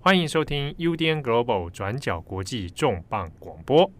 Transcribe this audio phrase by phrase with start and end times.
[0.00, 3.90] 欢迎收听 UDN Global 转角国际重磅广播。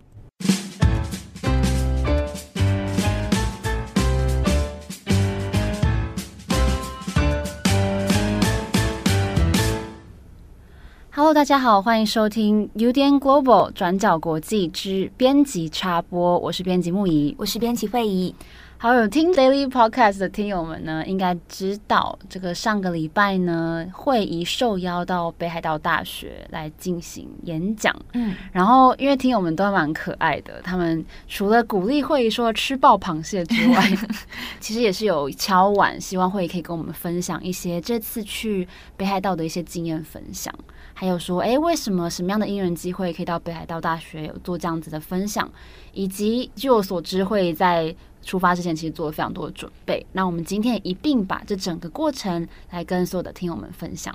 [11.10, 18.32] Hello，大家好，欢迎收听 UDN Global 转角国际之编辑插播，我是编辑木仪，我是编辑慧仪。
[18.80, 27.92] 好，有听 Daily Podcast 的听友们呢，应该知道这个上个礼拜呢，会议受邀到北海道大学来进行演讲。
[28.12, 33.84] 嗯，然后因为听友们都蛮可爱的，他们除了鼓励会议说吃爆螃蟹之外，
[34.60, 40.54] 其实也是有敲碗，希望会议可以跟我们分享一些这次去北海道的一些经验分享，
[40.94, 45.50] 还有说，哎，为什么什么样的因缘机会可以到北海道大学有做这样子的分享，
[45.92, 50.04] 以及据我所知，慧仪在出发之前，其实做了非常多的准备。
[50.12, 54.14] 那我们今天一并把这整个过程来跟所有的听友们分享。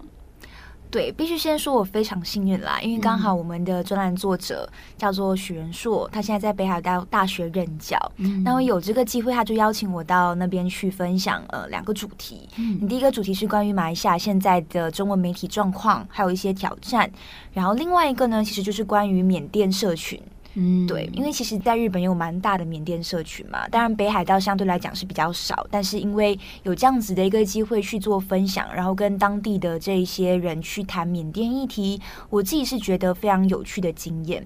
[0.91, 7.97] 对，必须先说我非常幸运啦，因为刚好我们的专栏作者叫做许仁硕，他现在在北海道大学任教。
[8.17, 12.47] 嗯，那我有这个机会，他就邀请我到那边去分享呃两个主题。
[12.57, 17.11] 嗯，第一个主题是关于马来西亚现在的中文媒体状况，还有一些挑战。
[17.53, 20.21] 然后另外一个呢，其实就是关于缅甸社群。
[20.55, 34.45] 嗯，对，因为其实在日本有蛮大的缅甸社群嘛，当然北海道相对来讲是比较少，但是因为有这样子的一个机会去做分享，然后跟当地的这一些人去谈缅甸议题，我自己是觉得非常有趣的经验。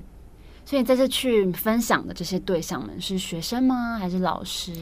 [0.67, 3.97] 所以在这去分享的这些对象们是学生吗？
[3.97, 4.73] 还是老师？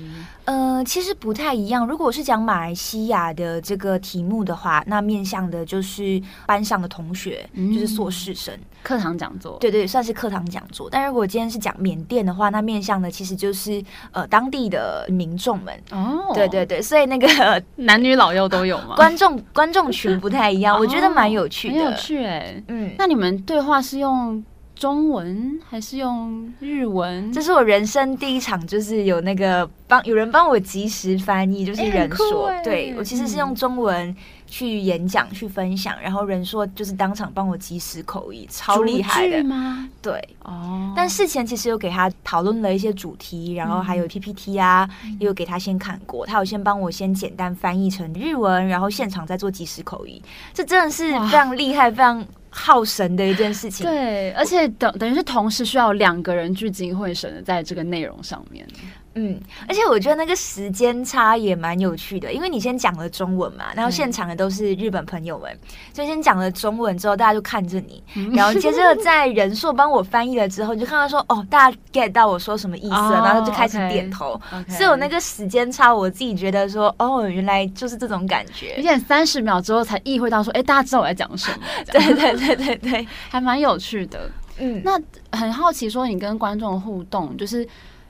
[0.46, 1.86] 呃，其实不太一样。
[1.86, 9.60] 如果是讲马来西亚的这个题目的话，那面向的就是班上的同学，嗯、就是硕士生，课堂讲座。
[9.60, 10.90] 对对，算是课堂讲座。
[10.90, 13.80] 但如果今天是讲缅甸的话，那面向的其实就是
[14.12, 15.80] 呃当地的民众们。
[15.92, 17.28] 哦，对对对，所以那个
[17.78, 18.96] 男女老幼都有吗？
[18.98, 22.64] 观众观众群不太一样，我觉得蛮有趣的，很有趣哎、欸。
[22.70, 24.44] 嗯，那你们对话是用？
[24.76, 27.32] 中文还是用日文？
[27.32, 32.48] 这是我人生第一场，就是有那个帮有人帮我及时翻译，就是人说。
[32.48, 34.14] 欸欸、对，我其实是用中文
[34.46, 39.90] 去演讲、嗯、去分享，然后人说就是当场帮我及时口译，超厉害的吗？
[40.02, 40.94] 对，哦。
[40.96, 50.22] 但事前其实有给他讨论了一些主题，然后还有 PPT 啊，嗯、也有给他先看过，他有先帮我先简单翻译成日文，然后现场再做及时口译，
[50.54, 52.26] 这真的是非常厉害，非常。
[52.58, 58.66] 耗神的一件事情，对，而且等等于是同时需要两个人聚精会神的在这个内容上面。
[59.16, 65.58] 嗯，而且我觉得那个时间差也蛮有趣的，因为你先讲了中文嘛，然后现场的都是日本朋友们，
[65.94, 68.04] 所以先讲了中文之后，大家就看着你，
[68.36, 74.38] 然后接着在人数帮我翻译了之后，你就看到说哦，大家 get 到我说什么意思了，然后就开始点头。
[74.68, 78.76] 所以我那个时间差，我自己觉得说哦，原来就是这种感觉。
[78.76, 81.58] 有点三十秒之后才意会到说，哎，大家知道我在讲什么？
[81.90, 84.30] 对对对对对，还蛮有趣的。
[84.58, 85.00] 嗯，那
[85.32, 87.66] 很好奇说你跟观众互动就是。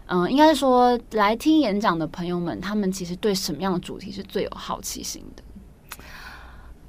[0.07, 5.43] 嗯，应该是说来听演讲的朋友们，他们其实对什么样的主题是最有好奇心的？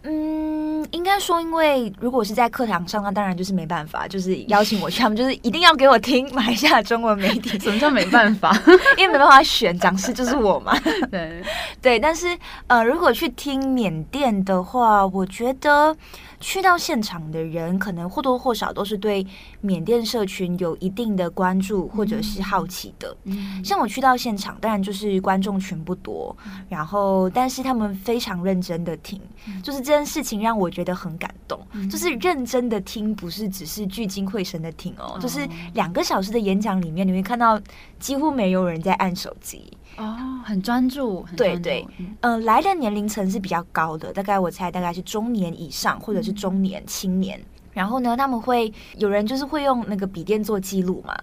[0.09, 7.59] 嗯，应该说，因为如果是在课堂上，那当然就是没办法，就是邀请我去，他们就是一定要给我听马来西亚中文媒体。
[7.59, 8.57] 什么叫没办法？
[8.97, 10.79] 因为没办法选讲师，就是我嘛。
[11.11, 11.43] 对
[11.83, 15.97] 对，但是呃，如果去听缅甸的话，我觉得。
[16.39, 19.27] 去到现场的人，可能或多或少都是对
[19.63, 23.17] 缅甸社群有一定的关注或者是好奇的。
[23.25, 26.37] 嗯，像我去到现场，当然就是观众群不多，
[26.69, 29.19] 然后但是他们非常认真的听，
[29.63, 31.59] 就是这件事情让我觉得很感动。
[31.91, 37.61] 就是认真的听，不是只是聚精会神的听哦，就是两个小时的演讲里面，你会看到
[37.99, 39.71] 几乎没有人在按手机。
[39.97, 40.15] 哦，
[40.45, 47.39] 很专注，很专注，对对，嗯、呃，来的年龄层是比较高的，大概我猜大概是中年以上，或者是中年青年。
[47.39, 51.17] 嗯、然后呢，他们会有人就是会用那个笔电做记录嘛，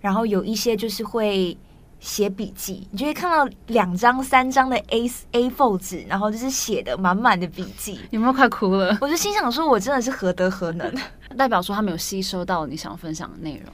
[0.00, 1.56] 然后有一些就是会
[2.00, 8.96] 写笔记，你就会看到两张、三张的 A A4 纸，然后就是写的满满的笔记，有没有快哭了？
[9.00, 10.94] 我就心想说，我真的是何德何能，
[11.36, 13.72] 代表说他没有吸收到你想分享的内容。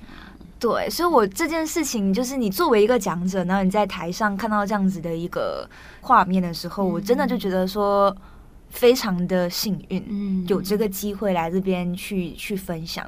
[0.59, 5.69] 对，所以，我这件事情就是你作为一个讲者，然后你在台上看到这样子的一个
[6.01, 8.17] 画面的时候，嗯、我真的就觉得说
[8.71, 13.07] 非常的幸运，嗯，有这个机会来这边去去分享。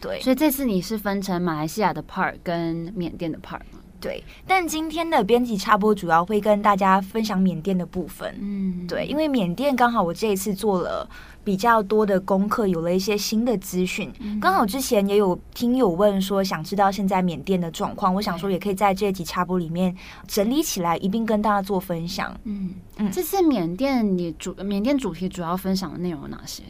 [0.00, 3.80] 对，所以这次你是分成马来西亚的 part 跟缅甸的 part 吗？
[4.02, 8.36] 对，但今天的编辑插播主要会跟大家分享缅甸的部分。
[8.40, 11.08] 嗯，对，因为缅甸刚好我这一次做了
[11.44, 14.12] 比较多的功课，有了一些新的资讯。
[14.18, 19.96] 嗯、刚好之前也有听友问说，想知道现在缅甸的状况，我想说也可以在这集插播里面
[20.26, 22.36] 整理起来，一并跟大家做分享。
[22.42, 26.64] 嗯嗯，这次缅甸你主缅甸主题主要分享的内容有哪些？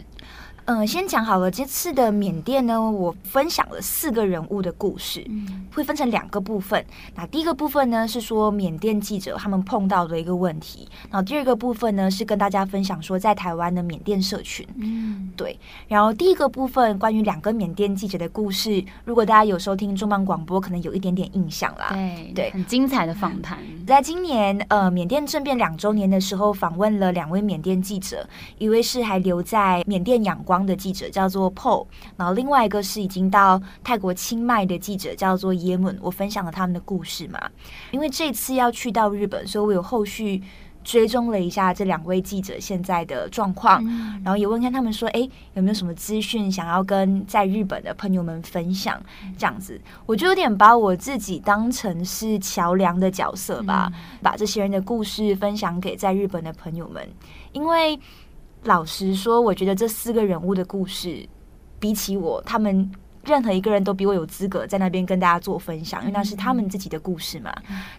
[0.66, 6.84] 嗯，先讲好了，这次的缅甸呢，我分享了四个人物的故事，嗯、会分成两个部分。
[7.14, 10.88] 那第一个部分呢，是说缅甸记者他们碰到的一个问题。
[11.10, 14.66] 然后第二个部分呢，是跟大家分享说在台湾的缅甸社群。
[14.76, 15.58] 嗯，对。
[15.88, 21.88] 然后第一个部分关于两个缅甸记者的故事，如果大家有收听重磅广播，可能有一点点印象啦。
[21.90, 23.58] 对对，很精彩的访谈。
[23.86, 35.96] 在今年呃缅甸政变两周年的时候，访问了两位缅甸记者，一位是还留在缅甸仰光的记者叫做 Paul，然后另外一个是已经到泰国清迈的记者叫做耶门。
[36.02, 37.40] 我分享了他们的故事嘛，
[37.92, 40.42] 因为这次要去到日本，所以我有后续
[40.82, 49.00] 追踪了一下这两位记者现在的状况，嗯、然后也问看他们说，哎，有没有什么资讯想要跟在日本的朋友们分享？
[49.38, 57.08] 这样子，我就有点把我自己当成是桥梁的角色吧，嗯、把这些人的故事分享给在日本的朋友们，
[57.52, 57.98] 因为。
[58.64, 61.28] 老实说，我觉得这四个人物的故事，
[61.80, 62.90] 比起我，他们
[63.24, 67.52] 任何一个人都比我有资格在那边跟大家做分享，因为那是他们自己的故事嘛。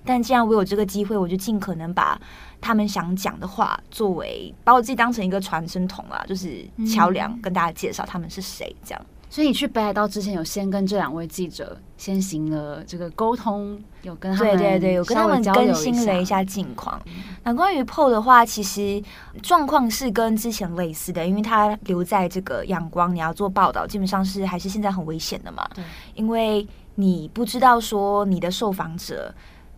[0.05, 2.19] 但既然我有这个机会，我就尽可能把
[2.61, 9.05] 他们想讲的话，作为把我自己当成一个传声筒啊，就是桥梁，跟大家介绍他们是谁，这样。
[9.33, 17.01] 所以你去北海道之前，有先跟这两位记者先行了这个沟通，有跟他们对对对，有跟他们更新了一下近况。
[17.43, 19.01] 那关于 Paul 的话，其实
[19.41, 25.67] 状况是跟之前类似的，因为他留在这个阳光，你要做报道，基本上是还是现在很危险的嘛。
[25.73, 25.83] 对，
[26.13, 29.33] 因为你不知道说你的受访者。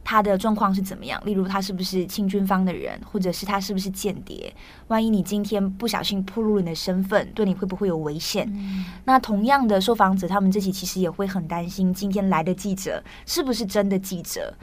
[0.05, 1.19] 他的状况是怎么样？
[1.25, 4.53] 例如，他是不是清军方的人，或者是他是不是间谍？
[4.87, 8.47] 万一你今天不小心暴露了你的身份，对你会不会有危险？
[8.55, 14.53] 嗯、那同样的，受访者他们自己其实也会很担心，今天来的记者是不是真的记者？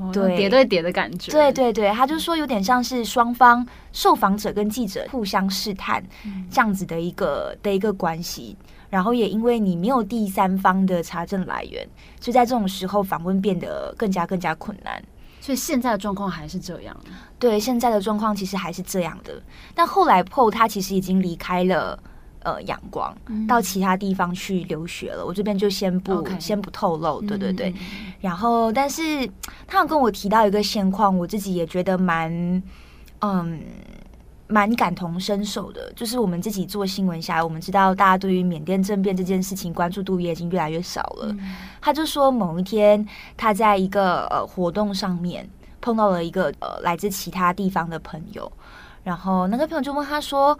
[0.00, 1.30] 哦、对，谍对谍的感觉。
[1.30, 6.02] 对对对，他就说有点像是双方受访者跟记者互相试探
[6.50, 8.56] 这样子的一个、嗯、的一个关系。
[8.90, 11.88] 然后也因为你没有第三方的查证来源，
[12.20, 15.02] 所以在这种时候访问变得更加更加困难。
[15.40, 16.94] 所以现在的状况还是这样。
[17.38, 19.40] 对，现在的状况其实还是这样的。
[19.74, 21.98] 但后来 Paul 他其实已经离开了
[22.40, 25.24] 呃阳光，嗯、到其他地方去留学了。
[25.24, 26.38] 我这边就先不 Okay.
[26.38, 27.22] 先不透露。
[27.22, 27.70] 对对对。
[27.70, 29.26] 嗯、然后，但是
[29.66, 32.30] 他有跟我提到一个现况，我自己也觉得蛮
[33.20, 33.60] 嗯。
[34.50, 41.28] 蛮感同身受的，就是我们自己做新闻下来，我们知道大家对于缅甸政变这件事情关注度也已经越来越少了。
[41.30, 43.06] 嗯、他就说某一天
[43.36, 45.48] 他在一个呃活动上面
[45.80, 48.50] 碰到了一个呃来自其他地方的朋友，
[49.04, 50.58] 然后那个朋友就问他说。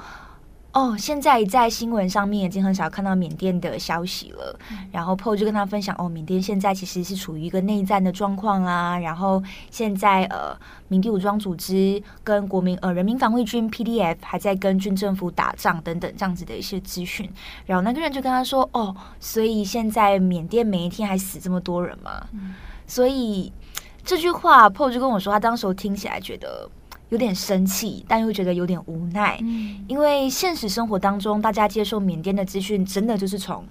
[0.73, 4.57] 哦，现在在新闻上面已经很少看到缅甸的消息了。
[4.71, 8.97] 嗯、然后 Paul 就跟他分享，哦，缅甸现在其实是处于一个内战的状况啊。
[8.97, 10.57] 然后现在呃，
[10.87, 17.29] 民地武装组织跟国民呃人民防卫军 PDF 还在跟军政府打仗等等这样子的一些资讯。
[17.67, 22.29] 然后那个人就跟他说，哦，所以现在缅甸每一天还死这么多人吗？
[22.33, 22.55] 嗯、
[22.87, 23.53] 所以
[24.05, 26.71] 这句话 Paul 就跟我说，他当时听起来觉得。
[27.11, 33.65] 有点生气，但又觉得有点无奈，嗯、因为现实生活当中，大家接受缅甸的资讯，真的就是从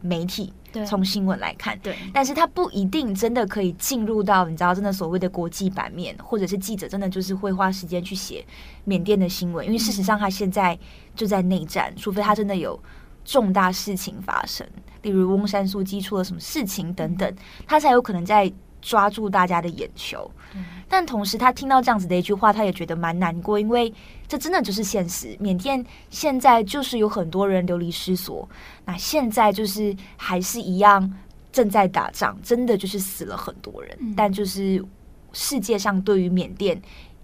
[0.00, 0.52] 媒体、
[0.86, 1.96] 从新闻来看，对。
[2.12, 8.44] 但是他不一定真的可以进入到你知道，真的所谓的国际版面，或者是记者真的就是会花时间去写
[8.84, 10.78] 缅甸的新闻，因为事实上他现在
[11.14, 12.78] 就在内战，除非他真的有
[13.24, 14.64] 重大事情发生，
[15.02, 17.34] 例如翁山苏姬出了什么事情等等，
[17.66, 18.52] 他才有可能在。
[18.84, 23.90] 抓住大家的眼球，嗯、但同时他听到这样子的一句话，他也觉得蛮难过，因为
[24.28, 25.34] 这真的就是现实。
[25.40, 28.46] 缅甸现在就是有很多人流离失所，
[28.84, 31.10] 那现在就是还是一样
[31.50, 33.96] 正在打仗，真的就是死了很多人。
[34.00, 34.84] 嗯、但就是
[35.32, 36.78] 世界上对于缅甸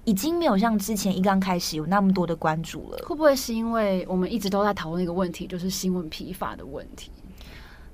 [0.05, 3.05] 已经没有像之前一刚开始有那么多的关注了。
[3.07, 7.11] 会不会是因为我们一直都在讨论一个问题，就是新闻疲乏的问题？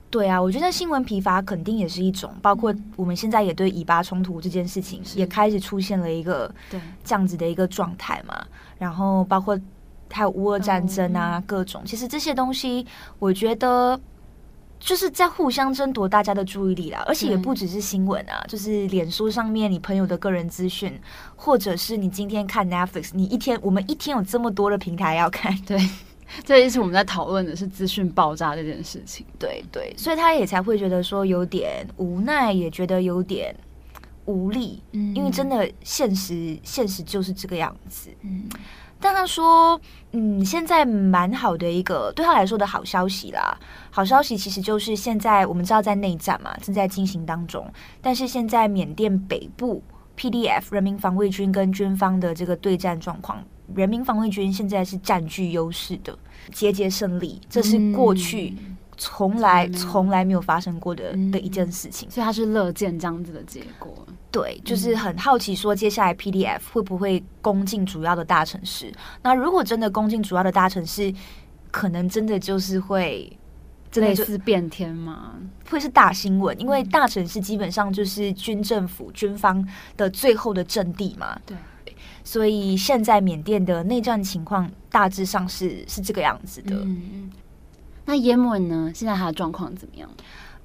[0.08, 6.50] 对啊，我觉得新闻疲乏肯定也是一种，包括我们现在也对以巴冲突这件事情也开始出现了一个
[7.04, 8.46] 这样子的一个状态嘛。
[8.78, 9.58] 然后包括
[10.10, 12.86] 还有乌俄战争啊，各种，其实这些东西
[13.18, 14.00] 我觉得
[14.78, 17.02] 就是在互相争夺大家的注意力啦。
[17.06, 20.98] 而且也不只是新闻啊，就是脸书上面你朋友的个人资讯，
[21.34, 25.76] 或者是你今天看 Netflix，你一天我们一天有这么多的平台要看，对。
[26.44, 33.54] 这一次我们在讨论的是资讯爆炸这件事情，对对，所以他也才会觉得说有点无奈，也觉得有点
[34.24, 38.48] 无力，嗯，因为真的现实现实就是这个样子，嗯。
[38.98, 39.78] 但他说，
[40.12, 43.54] 嗯，现在蛮好的一个对他来说的好消息啦。
[43.90, 47.70] 好消息其实就是现在我们知道在内战嘛，正在进行当中。
[48.00, 49.82] 但是现在缅甸北部
[50.16, 56.16] PDF 人民防卫军跟军方的这个对战状况，人民防卫军现在是占据优势的，
[56.52, 58.54] 节节胜利，这是过去。
[58.58, 63.94] 嗯从来从来没有发生过的的一件事情，所以他是乐见这样子的结果。
[64.30, 68.90] 对，就是很好奇说接下来 PDF 会不会攻进主要的大城市？
[69.22, 71.12] 那如果真的攻进主要的大城市，
[71.70, 73.30] 可能真的就是会
[73.96, 75.34] 类似变天吗？
[75.68, 79.62] 会是大新闻，因为大城市基本上就是军政府军方
[79.98, 81.38] 的最后的阵地嘛。
[81.44, 81.54] 对，
[82.26, 86.74] 所以现在缅甸的内战情况大致上是是这个样子的。
[86.74, 87.30] 嗯。
[88.04, 88.90] 那也门呢？
[88.92, 90.10] 现在他的状况怎么样？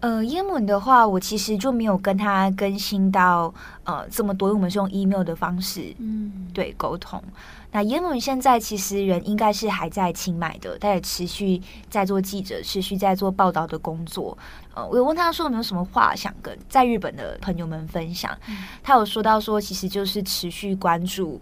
[0.02, 3.54] 呃，英文的话，我其实就没有跟他更新到
[3.84, 7.24] 呃这么多，因为我们是用 email 的方式，嗯，对，沟通。
[7.72, 14.36] 那英文现在其实人应该是还在清迈的，他也持续在做记者，持续在做报道的工作。
[14.74, 21.40] 呃，我有问他说有没有什么话想跟在日本的朋友们分享，嗯，他有说到说，其实就是持续关注。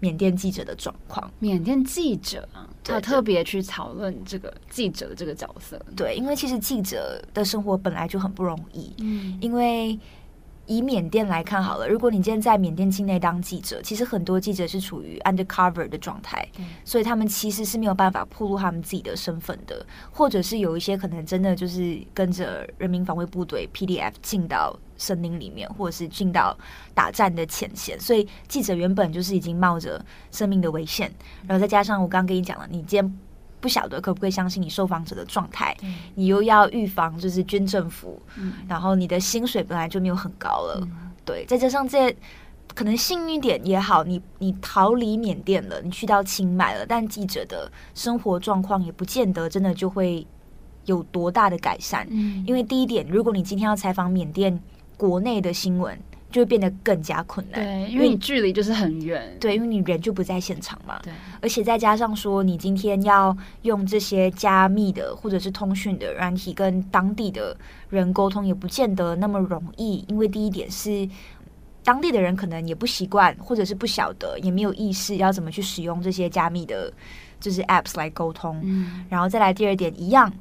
[0.00, 5.80] 缅甸记者的状况，缅甸记者啊，他特别去讨论这个记者的这个角色。
[5.96, 8.92] 对，因为其实记者的生活本来就很不容易。
[8.98, 9.98] 嗯，因为。
[10.66, 26.56] 以缅甸来看好了，如果你今天在缅甸境内当记者，其实很多记者是处于 undercover 的状态，嗯，所以他们其实是没有办法暴露他们自己的身份的，或者是有一些可能真的就是跟着人民防卫部队 PDF 进到森林里面，或者是进到
[26.94, 31.12] 打战的前线，所以记者原本就是已经冒着生命的危险，
[31.46, 33.18] 然后再加上我刚刚跟你讲了，你今天。
[33.64, 35.74] 不晓得可不可以相信你受访者的状态，
[36.16, 42.14] 你又要预防就是军政府，嗯，然后你的薪水本来就没有很高了，嗯，对，再加上这
[42.74, 50.26] 可能幸运点也好，你你逃离缅甸了，你去到清迈了，但记者的生活状况也不见得真的就会
[50.84, 54.60] 有多大的改善，嗯，因为第一点，如果你今天要采访缅甸
[54.98, 55.98] 国内的新闻。
[56.34, 67.56] 就会变得更加困难，对，因为你距离就是很远，对，因为你人就不在现场嘛，对，而且再加上说，你今天要用这些加密的或者是通讯的软体跟当地的
[67.88, 71.08] 人沟通，也不见得那么容易，因为第一点是
[71.84, 76.92] 当地的人可能也不习惯，或者是不晓得，也没有意识要怎么去使用这些加密的，
[77.38, 80.32] 就是 apps 来沟通，嗯，然后再来第二点，一样，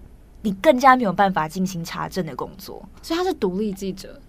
[0.41, 4.19] 你更加没有办法进行查证的工作，所以他是独立记者。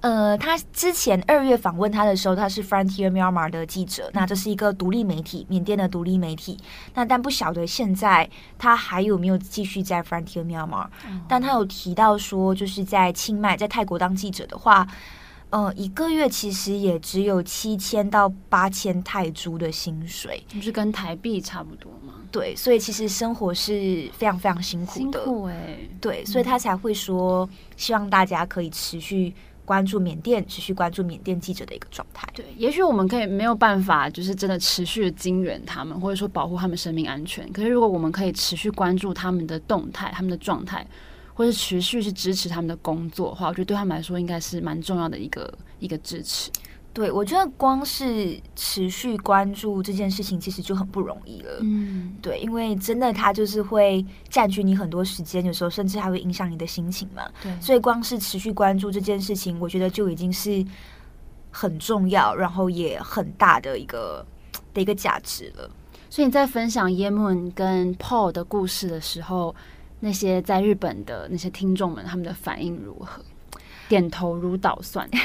[0.00, 6.58] 呃，他之前二月访问他的时候，他是 Frontier Myanmar 的记者，那这是一个独立媒体，缅甸的独立媒体。
[6.94, 10.86] 那但不晓得现在他还有没有继续在 Frontier Myanmar？
[11.28, 14.86] 但他有提到说，就是在清迈，在泰国当记者的话，
[15.50, 22.14] 呃，一个月其实也只有七千到八千泰铢的薪水，就是跟台币差不多吗？
[22.32, 25.78] 对，所以其实生活是非常非常辛苦的，辛苦哎。
[26.00, 29.32] 对，所以他才会说，希望大家可以持续。
[29.72, 32.28] 关注缅甸，持续关注缅甸记者的一个状态。
[32.34, 37.50] 对，也许我们可以没有办法，就是真的持续的惊援他们，或者说保护他们生命安全。
[37.54, 40.86] 可是，如果我们可以持续关注他们的动态、他们的状态，
[41.32, 46.50] 或是持续去支持他们的工作的话，我觉得对他们来说应该是蛮重要的一个一个支持。
[46.94, 51.58] 对，我觉得光是持续关注这件事情，其实就很不容易了。
[51.62, 57.22] 嗯，对，因为真的，它就是会占据你很多时间，有时候甚至还会影响你的心情嘛。
[57.42, 60.62] 对，所以光是持续关注这件事情，我觉得就已经是
[61.50, 64.22] 很重要，然后也很大的一个
[64.74, 65.70] 的一个价值了。
[66.10, 69.54] 所以你在分享也门跟 Paul 的故事的时候，
[70.00, 73.22] 那些在日本的那些听众们，他们的反应如何？
[73.88, 75.08] 点头如捣蒜。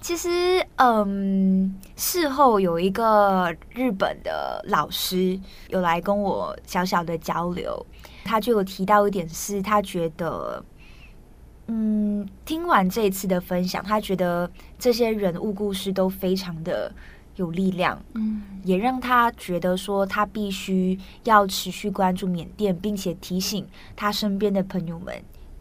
[0.00, 5.38] 其实，嗯，事后有一个日本的老师
[5.68, 7.86] 有来跟我小小的交流，
[8.24, 10.64] 他就有提到一点是，他觉得，
[11.66, 16.90] 嗯，听完这一次的分享，他觉得这些人物故事都非常的
[17.36, 25.14] 有力量，嗯，也让他觉得说，他必须要持续关注缅甸，并且提醒他身边的朋友们。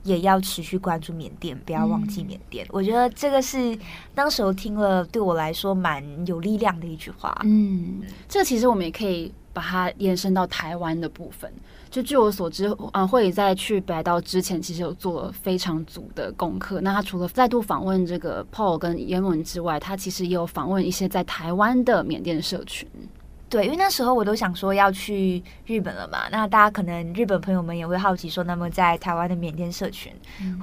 [0.09, 2.65] 也要持续关注缅甸，不要忘记缅甸。
[2.65, 2.69] 嗯。
[2.71, 3.77] 我觉得这个是
[4.15, 7.39] 当时候听了对我来说蛮有力量的一句话。
[7.43, 11.51] 嗯，这其实我们也可以把它延伸到台湾的部分。
[11.91, 16.81] 就据我所知，啊，慧宇在去北海道之前，其实有做了非常足的功课。
[16.81, 22.87] 那他除了再度访问这个 Paul 跟也门之外，他其实也有访问一些在台湾的缅甸社群。
[23.49, 30.13] 对，因为那时候我都想说要去日本了嘛，那大家可能日本朋友们也会好奇说，那么在台湾的缅甸社群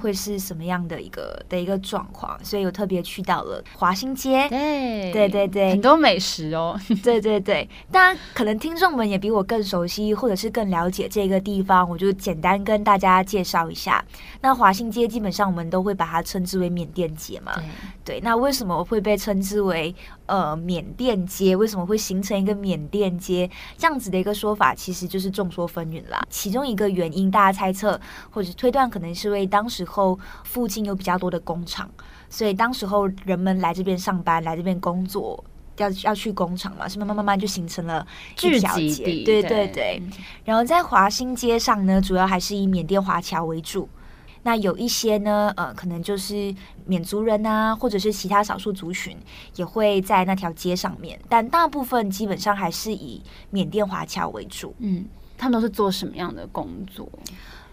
[0.01, 2.39] 会是什么样的一个、嗯、的一个状况？
[2.43, 7.67] 所以我特别去到了华新街，对对对对，很多美食哦， 对对对。
[7.91, 14.03] 当然，可能听众们也比我更熟悉，或者是更了解这个地方，我就简单跟大家介绍一下。
[14.39, 17.63] 那华新街基本上我们都会把它称之为缅甸街嘛，对，
[18.05, 18.21] 对。
[18.21, 19.93] 那为什么会被称之为
[20.27, 21.53] 呃缅甸街？
[21.53, 22.77] 为什么会形成一个缅？
[22.87, 26.25] 甸街这样子的一个说法，其实就是众说纷纭啦。
[26.29, 31.89] 其中一个原因，大家猜测或者推断，可能是因为当时候附近有比较多的工厂，
[32.29, 35.43] 所以当时候人们来这边上班、来这边工作，
[35.77, 38.07] 要要去工厂嘛，是慢慢慢慢就形成了
[38.37, 39.23] 聚集地。
[39.25, 40.01] 对对对。
[40.45, 43.89] 然后在华新街上呢，主要还是以缅甸华侨为主。
[44.47, 49.17] 那有一些呢，呃，可能就是缅族人啊，或者是其他少数族群，
[49.57, 54.73] 也会在那条街上面，但大部分基本上还是以缅甸华侨为主。
[54.79, 55.03] 嗯，
[55.37, 57.09] 他们都是做什么样的工作？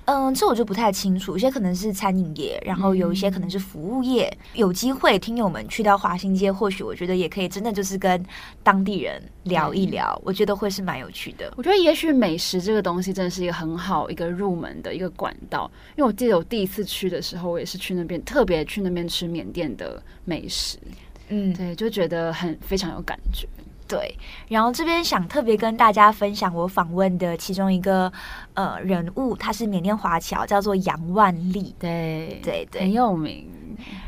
[0.07, 1.33] 嗯，这我就不太清楚。
[1.33, 4.27] 有些可能是餐饮业，然后有一些可能是服务业。
[4.53, 8.23] 嗯、有机会，听友们去到华新街，或许我觉得也可以，真的就是跟
[8.63, 11.51] 当地人聊一聊，嗯、我觉得会是蛮有趣的。
[11.57, 20.77] 我觉得也许美食这个东西真的是一个很好一个入门的一个管道，因为我记得我第一次去的时候，我也是去那边特别去那边吃缅甸的美食。
[21.29, 23.49] 嗯，对，就觉得很非常有感觉。
[23.95, 28.13] 对，然后这边想特别跟大家分享我访问的其中一个
[28.55, 31.75] 呃人物，他是缅甸华侨，叫做杨万丽。
[31.79, 33.49] 对对对，很有名。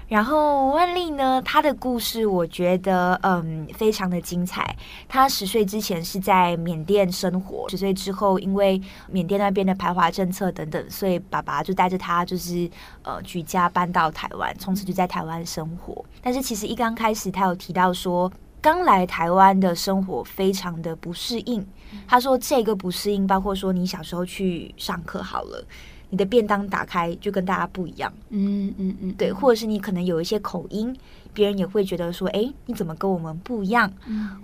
[0.08, 4.76] 然后万丽呢，她的故事我觉得嗯非常的精彩。
[5.08, 12.70] 她十岁之前是在缅甸生活，十岁之后因为缅甸那边的排华政策等等，所以爸爸就带着她就是
[13.02, 16.04] 呃举家搬到台湾，从此就在台湾生活。
[16.22, 18.30] 但是其实一刚开始，他有提到说。
[18.60, 21.64] 刚来台湾的生活非常的不适应。
[22.06, 25.64] 他说这个不适应包括说你小时候去上课好了，
[26.10, 28.12] 你的便当打开就跟大家不一样。
[28.30, 30.94] 嗯嗯嗯，对，或者是你可能有一些口音，
[31.32, 33.92] 别人也会觉得说，哎，你怎么跟我们不一样？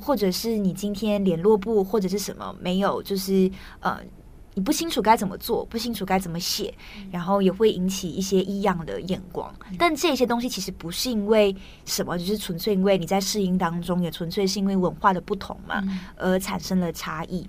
[0.01, 3.51] 或者是你今天联络部或者是什么没有，就是
[3.81, 3.99] 呃。
[4.55, 6.75] 你不清楚该怎么做，不清楚该怎么写，
[7.11, 9.51] 然后也会引起一些异样的眼光。
[9.79, 11.57] 但这些东西其实不是因为
[11.87, 15.83] 什么，就是纯粹因为你在适应当中，也纯粹是因为文化的不同嘛，
[16.17, 17.49] 而产生了差异。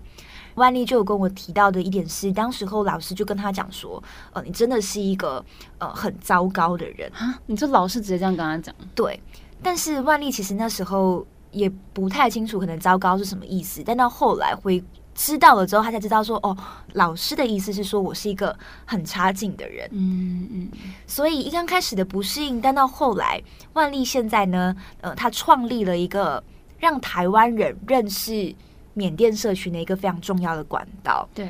[0.56, 5.44] 万丽就有跟我提到的一点是，当时候老师就跟他讲说：“呃，你真的是一个
[5.80, 8.74] 呃很糟糕的人啊！”你这老师直接这样跟他讲？
[8.96, 9.20] 对。
[9.62, 13.84] 但是万丽其实那时候也不太清楚，可能糟糕是什么意思。
[13.86, 14.82] 但到后来会。
[15.16, 16.58] 知道了之后，他才知道说，哦，
[16.94, 19.88] 老师的意思是说我是一个很差劲的人。
[19.92, 20.72] 嗯嗯。
[21.06, 23.42] 所以一刚开始的不适应，但到后来，
[23.74, 26.44] 万丽现在呢，呃，他创立了一个
[26.80, 28.54] 让台湾人认识
[28.94, 31.28] 缅甸社群的一个非常重要的管道。
[31.34, 31.50] 对，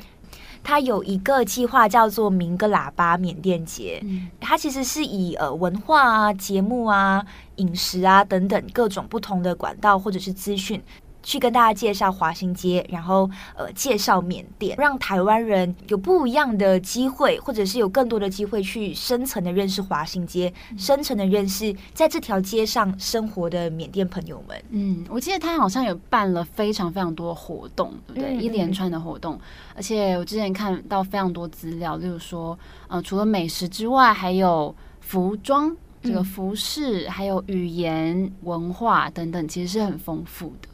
[0.64, 10.82] 他有一个计划叫做“鸣个喇叭缅甸节”，嗯，他其实是以呃文化啊、节目啊、饮食啊等等各种不同的管道或者是资讯。
[11.24, 24.64] 去跟大家介绍华新街，然后呃介绍缅甸，让台湾人有不一样的机会，或者是有更多的机会去深层的认识华新街，嗯、深层的认识在这条街上生活的缅甸朋友们。
[24.70, 28.38] 嗯，我记得他好像有办了非常非常多的活动，对不对？
[28.38, 29.40] 嗯、一连串的活动，
[29.76, 32.58] 而且我之前看到非常多资料，例如说，
[32.90, 40.68] 呃，除了美食之外，还有服装，这个服饰，嗯、还有语言文化等等，其实是很丰富的。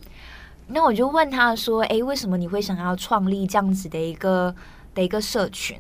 [0.72, 4.54] 那我就问他说：“诶，为什么你会想要创立这样子的一个
[4.94, 5.78] 的一个社群？”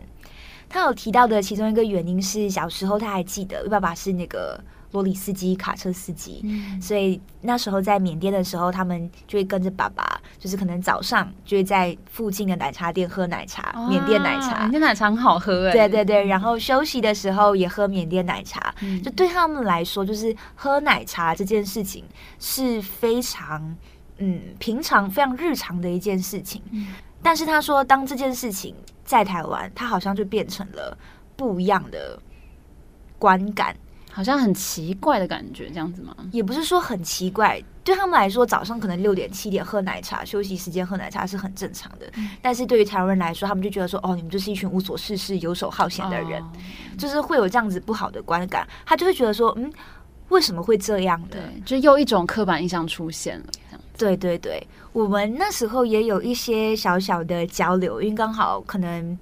[0.68, 22.04] 他有提到的其中一个原因是，小时候他还记得，爸爸是那个罗里司机，卡车司机，嗯、所以那时候在缅甸的时候，他们就会跟着爸爸，就是可能早上就会在附近的奶茶店喝奶茶，哇缅甸奶茶，缅甸奶茶很好喝哎，对对对，然后休息的时候也喝缅甸奶茶，嗯、就对他们来说，就是喝奶茶这件事情
[22.38, 23.76] 是非常。
[24.20, 26.88] 嗯，平常非常日常的一件事情，嗯、
[27.24, 30.98] 但是他说，当这件事情在台湾，他好像就变成了
[31.36, 32.20] 不一样的
[33.18, 33.76] 观感，
[34.12, 36.16] 好像很奇怪的感觉，这样子吗？
[36.32, 42.06] 也不是说很奇怪，对他们来说，早上可能六点七点喝奶茶，休息时间喝奶茶是很正常的。
[42.18, 46.52] 嗯、但是对于台湾人来说，他们就觉得说，哦，你们就是一群无所事事、游手好闲的人，哦、
[46.98, 49.72] 就是会有这样子不好的观感，他就会觉得说，嗯，
[50.28, 51.38] 为什么会这样的？
[51.38, 53.46] 对，就又一种刻板印象出现了。
[54.00, 59.20] 对对对，我们那时候也有一些小小的交流，因为刚好可能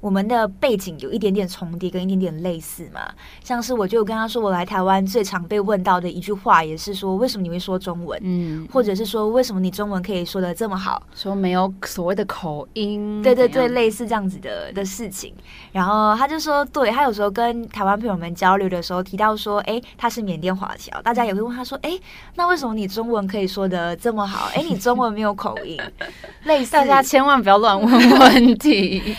[0.00, 3.00] 我们的背景有一点点重叠，跟一点点类似嘛。
[3.44, 8.18] 像是我就跟他说，我来台湾最常被问到的一句话，也是说为什么你会说中文？
[8.22, 11.02] 嗯，或者是说为什么你中文可以说的这么好？
[11.14, 13.22] 说没有所谓的口音？
[13.22, 15.34] 对对对，类似这样子的的事情。
[15.72, 21.98] 然后他就说，对，他有时候跟台湾朋友们交流的时候提到说，哎，他是缅甸华侨，大家也会问他说，哎，
[22.34, 24.50] 那为什么你中文可以说的这么好？
[24.54, 25.78] 哎，你中文没有口音？
[26.44, 29.14] 类似，大家千万不要乱问问题。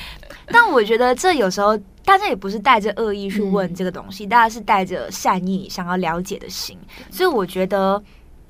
[0.52, 6.78] 但我觉得这有时候大家也不是带着恶意去问这个东西，嗯、大家是带着善意想要了解的心，
[7.10, 8.02] 所以我觉得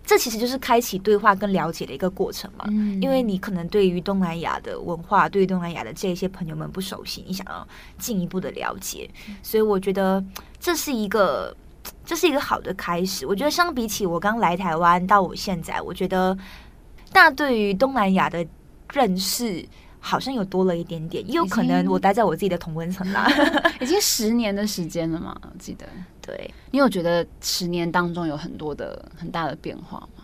[0.06, 2.66] 这其实就是开启对话跟了解的一个过程嘛。
[2.70, 9.10] 嗯、因为你可能对于东南亚的文化，对于东南亚的这些朋友们不熟悉，你想要进一步的了解，
[9.44, 10.24] 所以我觉得
[10.60, 11.56] 这是一个
[12.06, 13.26] 这是一个好的开始。
[13.28, 16.38] 我觉得相比起我刚来台湾到我现在，我觉得
[17.12, 18.46] 大家对于东南亚的
[18.94, 19.66] 认识。
[20.04, 23.32] 好像有多了一点点，也有可能我待在我自己的同温层啦，
[23.80, 25.86] 已经十年的时间了嘛，我记得。
[26.22, 30.24] 对，你有觉得十年当中有很多的很大的变化吗？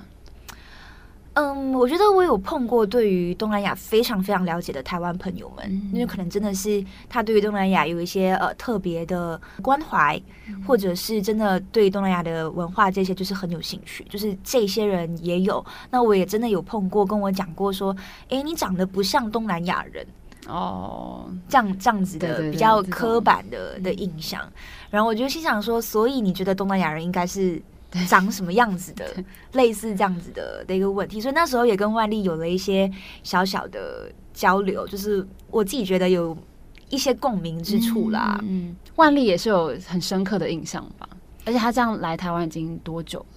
[1.38, 15.64] 嗯，我觉得我有碰过对于东南亚非常非常了解的台湾朋友们，嗯、因为可能真的是他对于东南亚有一些呃特别的关怀，嗯、或者是真的对东南亚的文化这些就是很有兴趣，就是这些人也有。
[15.92, 17.96] 那我也真的有碰过，跟我讲过说，
[18.30, 20.04] 哎，你长得不像东南亚人
[20.48, 24.42] 哦，这样这样子的比较刻板的的印象。
[24.90, 27.62] 然后我就心想说，所以你觉得东南亚人应该是？
[28.08, 29.06] 长什么样子的，
[29.54, 32.92] 类似这样子的的一个问题，所以那时候也跟万丽有了一些
[33.24, 36.38] 小小的交流，就是我自己觉得有
[36.90, 38.40] 一些共鸣之处啦。
[38.44, 41.08] 嗯，嗯，万丽也是有很深刻的印象吧，
[41.46, 43.20] 而且他这样来台湾已经多久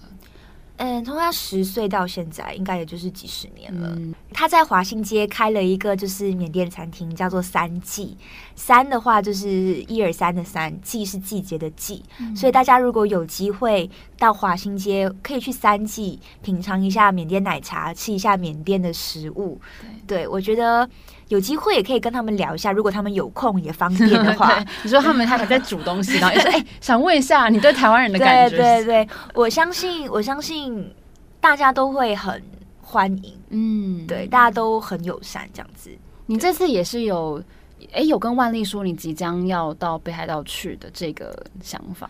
[0.83, 3.93] 嗯，从他十岁到现在，应该也就是几十年了。
[3.95, 8.17] 嗯、他在华新街开了一个就是缅甸餐厅，叫做三季。
[8.55, 12.03] 三的话就是一二三的三，季是季节的季。
[12.19, 19.61] 嗯、所以大家如果有机会到华新街，可以去三季品尝一下缅甸奶茶，吃一下缅甸的食物。
[20.07, 20.89] 对，对我觉得。
[21.31, 24.61] 有机会也可以跟他们聊一下，如果他们有空也方便的话。
[24.83, 28.57] 你说他们他还在煮东西，然后也说 哎，想问一下你对台湾人的感觉？
[28.57, 30.93] 对对对，我相信我相信
[31.39, 32.43] 大家都会很
[32.81, 35.89] 欢迎，嗯，对，大家都很友善这样子。
[36.25, 37.41] 你这次也是有
[37.93, 42.09] 哎有跟万丽说你即将要到北海道去的这个想法？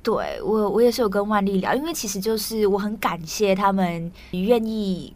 [0.00, 5.12] 对我我也是有跟万丽聊，因为其实就是我很感谢他们愿意。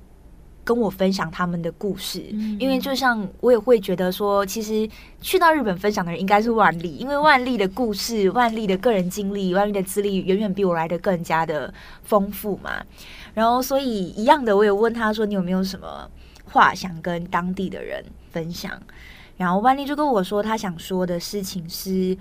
[0.69, 2.21] 跟我分享他们的故事，
[2.59, 4.87] 因为就像我也会觉得说，其实
[5.23, 12.85] 去到日本分享的人应该是万丽，因为万丽的故事、万丽的个人经历、万丽的资历远远比我来的更加的丰富嘛。
[13.33, 16.07] 然后，所以一样的，我也问他说：“你有没有什么
[16.45, 18.71] 话想跟当地的人分享？”
[19.39, 22.15] 然后万丽就跟我说，他想说的事情是：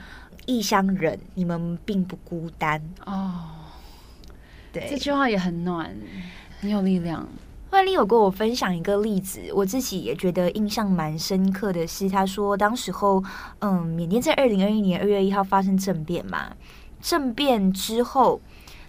[0.46, 3.50] 异乡人，你们并不孤单哦。
[4.72, 5.94] 对，这句话也很暖，
[6.62, 7.28] 很有力量。
[7.72, 13.24] 万丽有跟我分享一个例子，我自己也觉得印象蛮深刻的是，他说当时候，
[13.60, 16.56] 嗯，缅甸在二零二一年二月一号发生政变嘛，
[17.02, 18.40] 政变之后，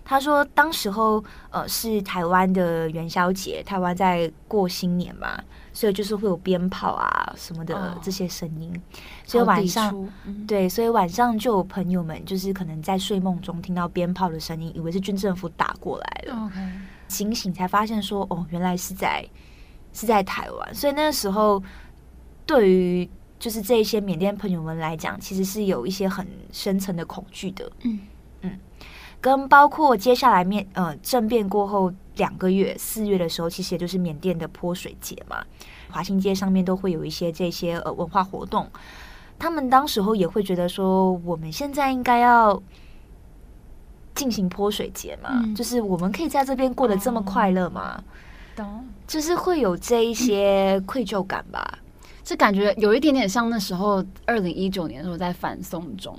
[0.04, 8.80] 他说当时候，呃，是台湾的元宵节，台湾在过新年嘛，所以就是会有鞭炮啊什么的这些声音，哦、
[9.26, 16.34] 所以晚上，嗯、对，所以晚上就有朋友们就是可能在睡梦中听到鞭炮的声音，以为是军政府打过来了。
[16.34, 16.70] 哦 okay
[17.08, 19.26] 醒醒才发现说哦，原来是在
[19.92, 21.62] 是在台湾，所以那个时候
[22.46, 27.70] 对于就是这些缅甸朋友们来讲，其实是有一些很深层的恐惧的。
[27.82, 28.00] 嗯
[28.42, 28.58] 嗯，
[29.20, 35.44] 跟包括接下来面呃政变过后两个月，四月的时候，其实也就是缅甸的泼水节嘛，
[35.90, 38.70] 华新街上面都会有一些这些呃文化活动，
[39.38, 42.62] 他们当时候也会觉得说，我们现在应该要。
[44.18, 48.02] 进行泼水节嘛，嗯、就是我们可以在这边过得这么快乐吗？
[49.06, 51.78] 就是会有这一些愧疚感吧。
[52.24, 56.18] 这、嗯、感觉有一点点像那时候二零一九年的时候在反送中，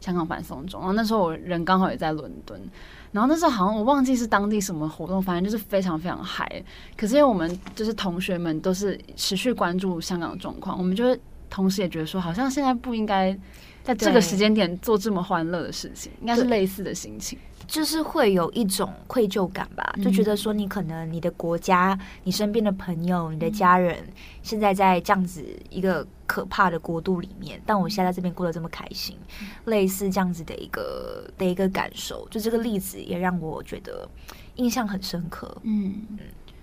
[0.00, 2.58] 香港反送中，然后那时候我人刚好也在伦敦，
[3.10, 6.62] 然后那时候好像我忘记是当地什么活动，反正就是非常非常嗨。
[6.96, 13.36] 可是因为我们就是同学们都是持续关注香港的状况，我们就是同时也觉得说，好像现在不应该。
[13.82, 23.96] 在这个时间点做这么欢乐的事情，应该是类似的心情，就是会有一种愧疚感吧，就觉得说你可能你的国家、你身边的朋友、你的家人，
[24.42, 29.16] 现在在这样子一个可怕的国度里面，但我现在在这边过得这么开心，
[29.64, 34.08] 类似这样子的一个的一个感受，就这个例子也让我觉得
[34.56, 35.56] 印象很深刻。
[35.62, 35.94] 嗯。
[36.10, 36.18] 嗯，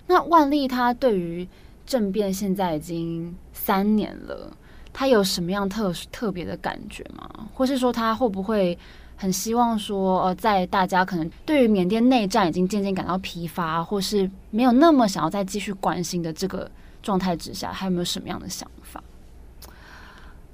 [0.05, 1.47] 那万丽她对于
[1.85, 4.55] 政变现在已经三年了。
[4.99, 7.29] 他有什么样特特别的感觉吗？
[7.53, 8.75] 或是说他会不会
[9.15, 16.67] 很希望说，呃，在大家可能对于缅甸内战已经渐渐感到疲乏，或是没有那么想要再继续关心的这个
[17.03, 19.03] 状态之下，还有没有什么样的想法？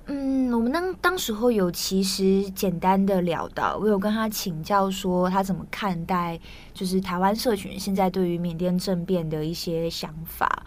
[0.08, 6.38] 嗯，我们当当时候有其实简单的聊到，我有跟他请教说他怎么看待，
[6.74, 10.66] 就是台湾社群现在对于缅甸政变的一些想法。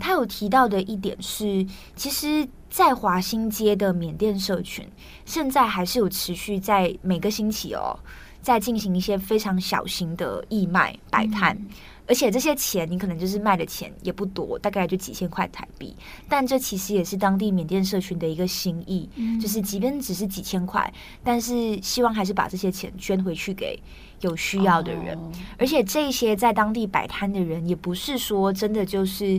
[0.00, 4.86] 他有提到的一点是，其实，在华新街的缅甸社群
[5.24, 7.98] 现在还是有持续在每个星期哦，
[8.40, 11.56] 在进行一些非常小型的义卖摆摊。
[11.56, 11.68] 嗯
[12.08, 15.94] 而且这些钱，你可能就是卖的钱也不多，大概就几千块台币。
[16.26, 20.90] 但这其实也是当地缅甸社群的一个心意，嗯、就是即便只是几千块，
[21.22, 23.78] 但是希望还是把这些钱捐回去给
[24.22, 25.14] 有需要的人。
[25.18, 29.38] 哦、而且这些在当地摆摊的人，也不是说真的就是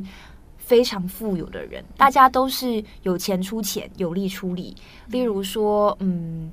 [0.70, 4.76] 非常富有的人，大家都是有钱出钱，有力出力。
[5.08, 6.52] 例如说，嗯，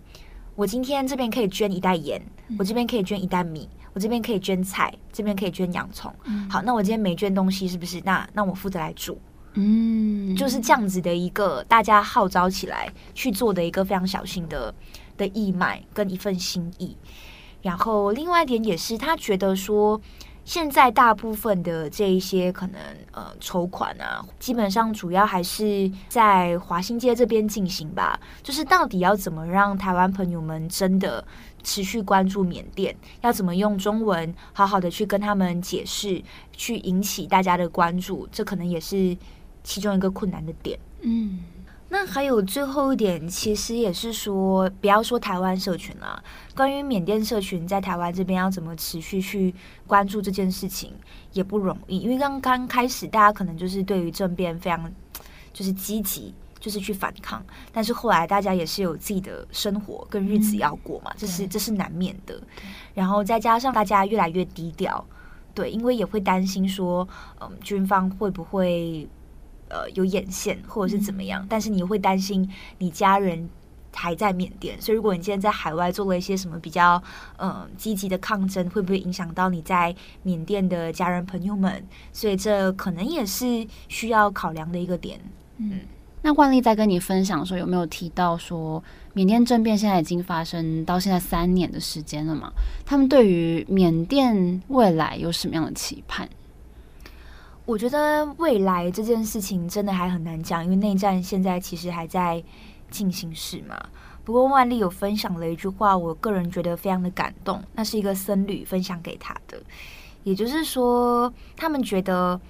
[0.55, 2.19] 我今天这边可以捐一袋盐，
[2.59, 3.69] 我这边可以捐一袋米。
[3.93, 6.11] 我这边可以捐菜，这边可以捐洋葱。
[6.25, 8.01] 嗯、好，那我今天没捐东西，是不是？
[8.07, 9.19] 那那我负责来煮。
[9.53, 14.75] 嗯，就是这样子的一个大家号召起来去做的一个非常小心的
[15.19, 16.97] 的义卖跟一份心意。
[17.61, 20.01] 然后另外一点也是，他觉得说。
[20.47, 22.81] 现在大部分的这一些可能
[23.11, 28.19] 呃筹款啊，基本上主要还是在华新街这边进行吧。
[28.45, 31.23] 就是到底要怎么让台湾朋友们真的
[31.65, 39.17] 持续关注缅甸，要怎么用中文好好的去跟他们解释，去引起大家的关注，这可能也是
[39.65, 40.79] 其中一个困难的点。
[41.03, 41.41] 嗯。
[41.99, 46.23] 那还有最后一点，其实也是说，不要说台湾社群啦，
[46.55, 49.55] 关于缅甸社群在台湾这边要怎么持续去
[49.87, 50.93] 关注这件事情，
[51.33, 52.01] 也不容易。
[52.01, 54.93] 因为刚刚开始，大家可能就是对于政变非常
[55.55, 57.43] 就是积极，就是去反抗。
[57.73, 62.39] 但是后来大家也是有自己的生活跟日子要过嘛，嗯、这是这是难免的。
[62.93, 65.03] 然后再加上大家越来越低调，
[65.55, 67.09] 对，因为也会担心说，
[67.41, 69.09] 嗯，军方会不会。
[69.69, 72.49] 呃，有眼线或者是怎么样，但是你会担心
[72.79, 73.49] 你家人
[73.93, 77.03] 还在缅甸，所以如果你今天在海外做了一些什么比较
[77.39, 81.83] 呃积极的抗争，会不会影响到你在缅甸的家人朋友们？
[82.13, 85.19] 所以这可能也是需要考量的一个点。
[85.57, 85.81] 嗯，
[86.21, 92.53] 那万丽在跟你分享的时候，有没有提到说缅甸政变现在已经发生到现在三年的时间了嘛？
[92.85, 96.29] 他们对于缅甸未来有什么样的期盼？
[97.67, 102.43] 我觉得未来这件事情真的还很难讲，因为内战现在其实还在
[102.91, 103.77] 进行时嘛。
[104.25, 109.61] 不过万丽有分享了一句话，我个人觉得非常的感动，那是一个僧侣分享给他的，
[110.23, 112.41] 也就是说，他们觉得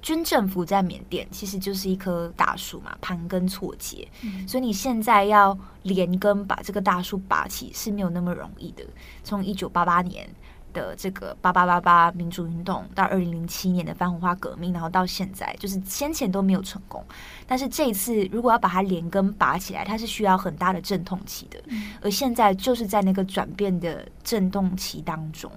[0.00, 8.82] 军政府在缅甸其实就是一棵大树嘛，盘根错节，嗯、所以你现在要连根把这个大树拔起是没有那么容易的。
[9.22, 10.26] 从一九八八年。
[10.72, 17.04] 的这个八八八八民主运动到二零零七年的番红花革命，然后到现在，就是先前都没有成功。
[17.46, 21.62] 但是这一次，如果要把它连根拔起来，它是需要很大的阵痛期的。
[22.00, 25.50] 而现在就是在那个转变的阵痛期当中，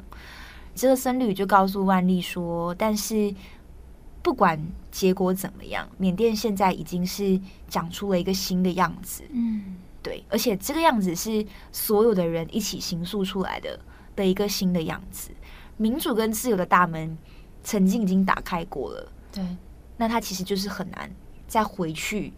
[0.76, 3.34] 这个僧侣就告诉万丽说：“但是
[4.22, 4.60] 不管
[4.92, 9.24] 结果怎么样，缅甸现在已经是长出了一个新的样子。
[9.32, 13.80] 嗯，对，而且这个样子是所有的人一起形塑出来的。”
[14.16, 15.32] 的一个新的样子，
[15.78, 17.18] 民主跟自由的大门
[17.64, 19.44] 曾经已经打开过了，对，
[19.98, 21.10] 那他其实就是很难
[21.48, 22.32] 再回去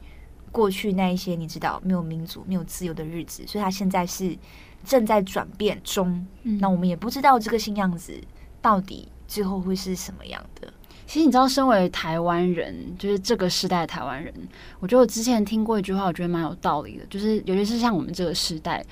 [0.52, 4.38] 过去那一些你知道没有民主、没有自由的日子，所以他现在是
[4.86, 6.26] 正在转变中。
[6.44, 8.14] 嗯，那我们也不知道这个新样子
[8.62, 10.72] 到底最后会是什么样的。
[11.06, 14.34] 其实你知道，身为台湾人，就是这个时代的台湾人，
[14.80, 18.86] 我觉得我之前听过一句话，我觉得蛮有道理的，就是尤其是像我们这个时代。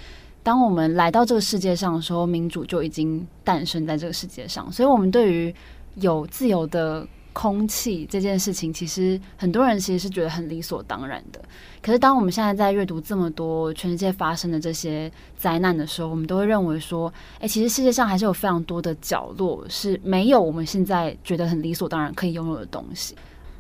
[0.44, 4.70] 当我们来到这个世界上的时候，民主就已经诞生在这个世界上。
[4.72, 5.56] 所以，我们对于
[5.96, 11.42] 有自由的空气这件事情，其实很多人其实是觉得很理所当然的。
[11.82, 23.16] 可是，当我们现在在阅读这么多全世界发生的这些灾难的时候，我们都会认为说，哎，其实世界上还是有非常多的角落是没有我们现在觉得很理所当然可以拥有的东西。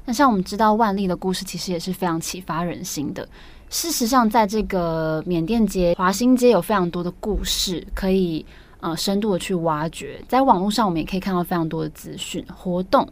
[0.05, 3.25] 那像我们知道万历的故事，其实也是非常启发人心的。
[3.73, 8.45] 事实上，在这个缅甸街、华新街有非常多的故事可以
[8.81, 10.23] 呃深度的去挖掘。
[10.29, 13.03] 在网络上，我们也可以看到非常多的资讯活动。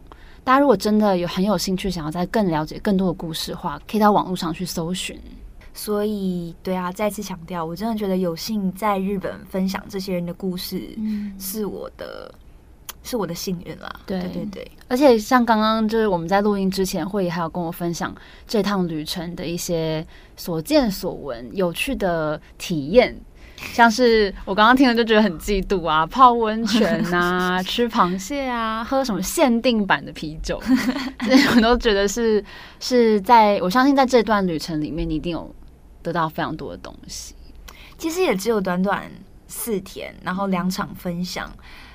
[0.44, 5.18] 大家如果真的有很有兴趣，想要再更了解更多的故事的话，可以到网络上去搜寻。
[5.74, 12.32] 所以，对啊，再次强调，我真的觉得有幸在日本分享这些人的故事，嗯、是我的
[13.02, 13.90] 是我的幸运啦。
[14.06, 18.14] 对对对对，而且像刚刚就是我们在录音之前，慧仪还有跟我分享
[18.46, 23.18] 这趟旅程的一些所见所闻、有趣的体验，
[23.74, 30.60] 像是我刚刚听了就觉得很嫉妒啊， 泡温泉啊，吃螃蟹啊，喝什么限定版的啤酒，
[31.20, 32.44] 这些我都觉得是
[32.80, 35.54] 是在我相信在这段旅程里面，你一定有
[36.02, 37.34] 得到非常多的东西。
[37.98, 39.08] 其实也只有短短
[39.46, 41.48] 四天，然后两场分享。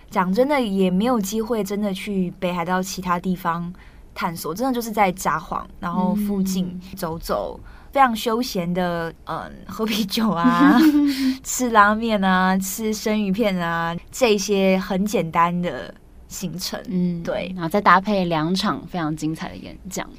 [0.09, 3.71] 讲真的，也没有机会真的去北海道其他地方
[4.15, 10.79] 探索，真的就是在札幌，然后附近走走，嗯、非常休闲的，嗯，喝啤酒啊，
[11.43, 15.93] 吃拉面啊，吃生鱼片啊，这些很简单的
[16.27, 20.09] 行程，嗯，对，然后再搭配两场非常精彩的演讲。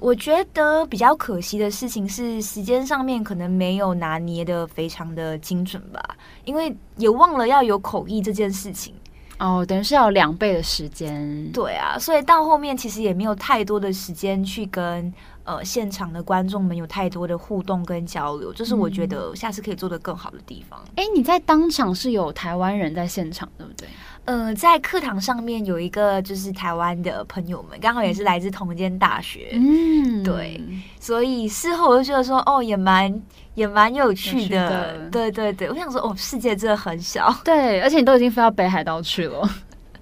[0.00, 6.00] 我觉得比较可惜的事情是时间上面可能没有拿捏的非常的精准吧，
[6.44, 8.94] 因为也忘了要有口译这件事情。
[9.38, 11.50] 哦，等于是要两倍的时间。
[11.52, 15.12] 对啊，所以到后面其实也没有太多的时间去跟
[15.48, 20.78] 呃现场的观众们有太多的互动跟交流，这、就是我觉得下次可以做的更好的地方。
[20.96, 23.88] 哎、嗯，你在当场是有台湾人在现场，对不对？
[24.26, 29.48] 呃，在课堂上面有一个就是台湾的朋友们，刚好也是来自同一间大学。
[29.54, 30.60] 嗯，对，
[31.00, 33.20] 所以事后我就觉得说，哦，也蛮。
[33.54, 39.50] 也蛮有趣的，趣的，对对对，我想说，哦，世界真的很小，对，而且你都已经飞到北海道去了，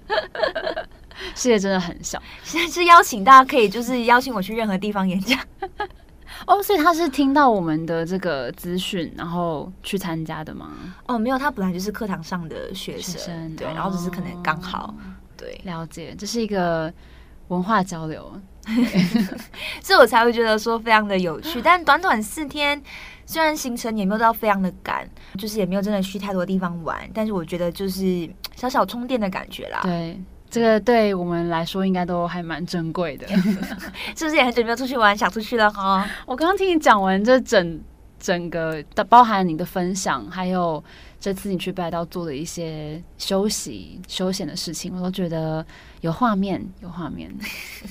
[1.37, 2.21] 世界真的很小。
[2.43, 5.39] 现在是邀请大家可以就是邀请我去任何地方演讲，
[6.45, 10.71] 哦，所以他是听到我们的这个资讯，然后去参加的吗？
[11.05, 14.95] 哦，没有，他本来就是课堂上的学生，对，然后只是可能刚好，哦、
[15.37, 16.91] 对，了解，这是一个
[17.49, 18.41] 文化交流，
[19.81, 22.81] 所以我才会觉得说非常的有趣， 但短短四天。
[23.29, 25.05] 虽然行程也没有到非常的赶，
[25.37, 29.81] 就是也没有真的去太多地方玩，但是我觉得就是小小充电的感觉啦。
[29.83, 30.17] 对，
[30.49, 33.27] 这个对我们来说应该都还蛮珍贵的，
[34.15, 36.09] 是不是也很久没有出去玩，想出去了哈？
[36.25, 37.79] 我刚刚听你讲完这整
[38.19, 40.83] 整个的，包含你的分享，还有
[41.19, 45.65] 这次你去北海道做的一些休息休闲的事情，我都觉得
[46.01, 47.31] 有画面，有画面。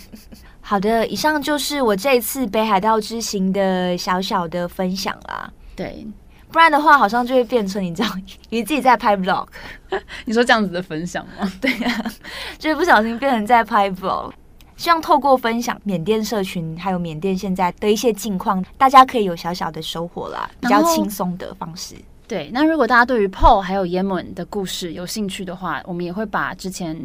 [0.61, 5.53] 好的，以上就是我这次北海道之行的小小的分享啦。
[5.77, 6.05] 对，
[6.51, 9.47] 不然的话，好像就会变成你这样，你自己在拍 vlog。
[10.25, 11.51] 你说这样子的分享吗？
[11.61, 12.13] 对呀、啊，
[12.59, 14.33] 就是不小心变成在拍 vlog。
[14.77, 21.95] 希望透过分享缅甸社群，还有缅甸现在的一些近况，大家可以有小小的收获啦，比较轻松的方式。
[22.29, 26.99] 对，那如果大家对于 Paul 还有 Yemen 的故事有兴趣的话，我们也会把之前。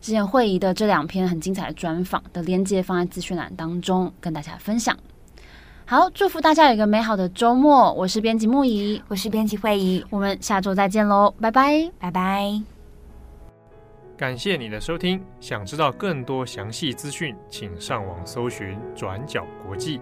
[0.00, 4.98] 之前会议的这两篇很精彩的专访的连接放在资讯栏当中，跟大家分享。
[5.92, 7.92] 好，祝福大家有一个美好的周末。
[7.92, 12.62] 我是编辑木仪，我是编辑慧仪，我们下周再见喽，拜拜，拜拜。
[14.16, 20.00] 感谢你的收听，想知道更多详细资讯，请上网搜寻转角国际。